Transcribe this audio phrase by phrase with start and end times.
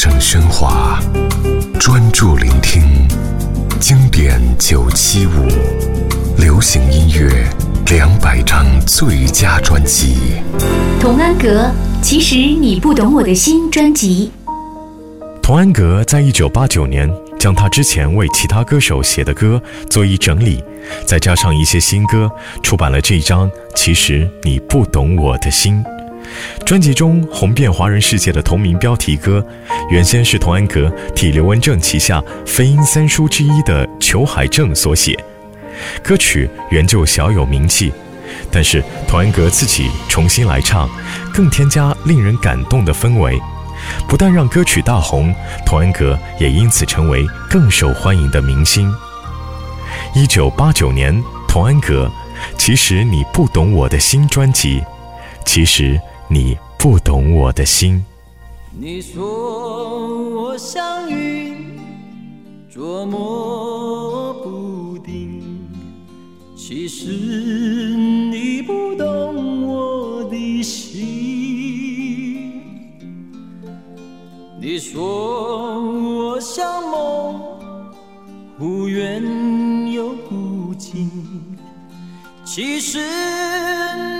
[0.00, 1.00] 声喧哗，
[1.80, 2.84] 专注聆听
[3.80, 5.48] 经典九七五，
[6.40, 7.44] 流行音乐
[7.90, 10.34] 两百张最佳专辑。
[11.00, 11.68] 童安格，
[12.00, 14.30] 其实你不懂我的心专辑。
[15.42, 19.60] 童安格在一九八九年将他之前为其他歌手写的歌
[19.90, 20.62] 做一整理，
[21.08, 22.30] 再加上一些新歌，
[22.62, 25.84] 出版了这张《其实你不懂我的心》。
[26.64, 29.44] 专辑中红遍华人世界的同名标题歌，
[29.90, 35.18] 原先是童安格替刘文正旗下飞鹰三叔之一的裘海正所写。
[36.02, 37.92] 歌曲原就小有名气，
[38.50, 40.88] 但是童安格自己重新来唱，
[41.32, 43.40] 更添加令人感动的氛围，
[44.06, 45.34] 不但让歌曲大红，
[45.64, 48.92] 童安格也因此成为更受欢迎的明星。
[50.14, 52.10] 一九八九年，童安格，
[52.58, 54.82] 其实你不懂我的新专辑，
[55.46, 55.98] 其实。
[56.30, 58.04] 你不懂我的心。
[58.78, 61.80] 你说我像云，
[62.68, 65.42] 捉摸不定。
[66.54, 72.60] 其实你不懂我的心。
[74.60, 77.40] 你说我像梦，
[78.58, 79.22] 忽远
[79.90, 81.10] 又忽近。
[82.44, 82.98] 其实
[84.12, 84.17] 你。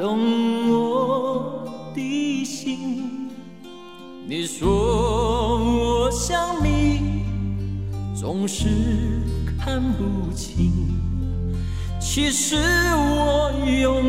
[0.00, 3.28] 懂我的心，
[4.26, 7.22] 你说我像你，
[8.18, 8.64] 总是
[9.58, 10.72] 看不清。
[12.00, 13.99] 其实我有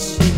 [0.00, 0.29] she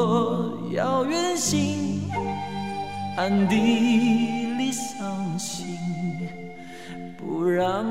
[0.00, 2.08] 我要远行
[3.16, 3.56] 暗地
[4.56, 5.76] 里伤心
[7.16, 7.84] 不让